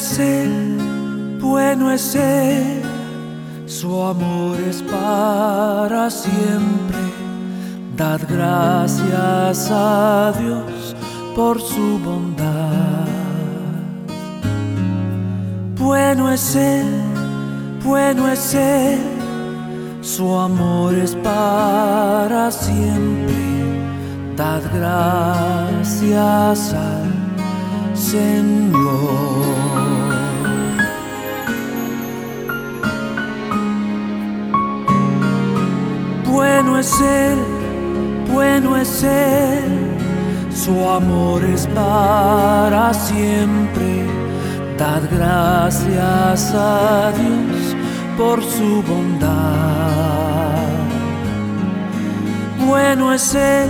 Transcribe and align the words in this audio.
Bueno 0.00 0.12
es 0.12 0.18
Él, 0.18 1.38
bueno 1.42 1.92
es 1.92 2.14
Él, 2.14 2.82
su 3.66 4.02
amor 4.02 4.58
es 4.58 4.82
para 4.82 6.08
siempre. 6.08 6.96
Dad 7.98 8.22
gracias 8.26 9.70
a 9.70 10.32
Dios 10.40 10.96
por 11.36 11.60
su 11.60 11.98
bondad. 11.98 13.04
Bueno 15.76 16.32
es 16.32 16.56
Él, 16.56 17.02
bueno 17.84 18.26
es 18.26 18.54
Él, 18.54 19.00
su 20.00 20.34
amor 20.34 20.94
es 20.94 21.14
para 21.16 22.50
siempre. 22.50 23.34
Dad 24.34 24.62
gracias 24.72 26.72
al 26.72 27.94
Señor. 27.94 29.19
Bueno 36.30 36.78
es 36.78 37.00
Él, 37.00 37.38
bueno 38.32 38.76
es 38.76 39.02
Él, 39.02 39.96
su 40.54 40.88
amor 40.88 41.42
es 41.42 41.66
para 41.66 42.94
siempre. 42.94 44.06
Dad 44.78 45.02
gracias 45.10 46.54
a 46.54 47.10
Dios 47.10 47.76
por 48.16 48.42
su 48.44 48.80
bondad. 48.82 49.30
Bueno 52.64 53.12
es 53.12 53.34
Él, 53.34 53.68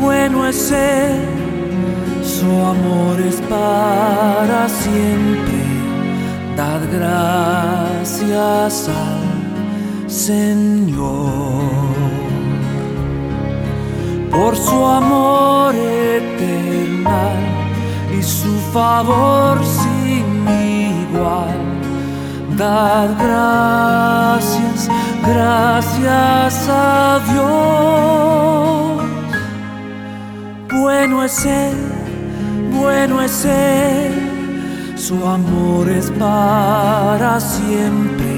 bueno 0.00 0.46
es 0.46 0.70
Él, 0.70 1.20
su 2.22 2.46
amor 2.46 3.20
es 3.20 3.40
para 3.42 4.68
siempre. 4.68 5.64
Dad 6.56 6.82
gracias 6.92 8.88
al 8.88 9.25
Señor 10.06 11.86
por 14.30 14.56
su 14.56 14.84
amor 14.86 15.74
eterno 15.74 17.10
y 18.16 18.22
su 18.22 18.54
favor 18.72 19.58
sin 19.64 20.46
igual. 21.10 21.58
Dad 22.56 23.10
gracias, 23.18 24.88
gracias 25.26 26.68
a 26.68 27.20
Dios. 27.32 29.02
Bueno 30.80 31.24
es 31.24 31.44
Él, 31.44 31.76
bueno 32.70 33.22
es 33.22 33.44
Él, 33.44 34.94
su 34.96 35.26
amor 35.26 35.88
es 35.88 36.10
para 36.12 37.40
siempre. 37.40 38.35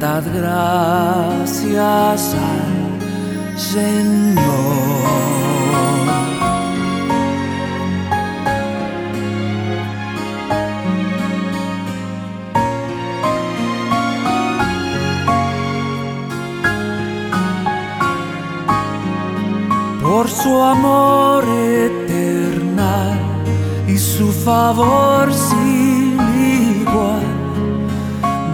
Dad 0.00 0.22
gracias 0.32 2.34
al 2.34 3.58
Señor. 3.58 4.98
por 20.18 20.28
su 20.28 20.60
amor 20.60 21.44
eternal 21.44 23.20
y 23.86 23.96
su 23.98 24.32
favor 24.32 25.32
sin 25.32 26.18
igual. 26.80 27.27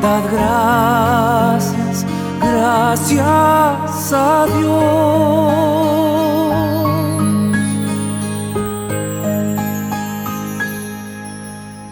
Dad 0.05 0.25
gracias, 0.31 2.05
gracias 2.39 4.13
a 4.13 4.47
Dios. 4.55 4.85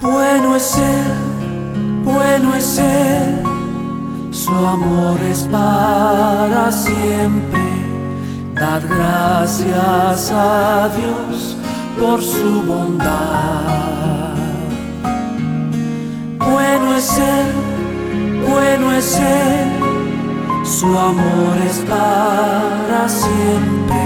Bueno 0.02 0.56
es 0.56 0.76
Él, 0.76 2.02
bueno 2.04 2.54
es 2.54 2.78
Él, 2.78 3.42
su 4.30 4.54
amor 4.54 5.18
es 5.30 5.48
para 5.50 6.70
siempre. 6.70 7.62
Dad 8.54 8.82
gracias 8.90 10.30
a 10.34 10.90
Dios 10.98 11.56
por 11.98 12.22
su 12.22 12.62
bondad. 12.62 14.34
Bueno 16.38 16.94
es 16.94 17.16
Él, 17.16 17.61
es 18.94 19.18
Él, 19.18 19.68
su 20.64 20.86
amor 20.86 21.56
es 21.68 21.78
para 21.88 23.08
siempre. 23.08 24.04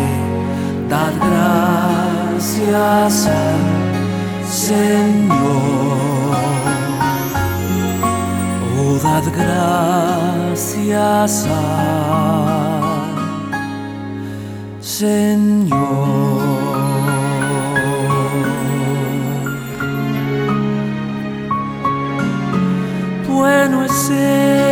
Dad 0.89 1.13
gracias 1.29 3.27
al 3.27 3.61
Señor. 4.49 5.37
Oh, 8.79 8.99
dad 9.03 9.25
gracias 9.37 11.47
a 11.51 11.53
Señor. 14.81 15.77
Bueno 23.29 23.85
es. 23.85 24.66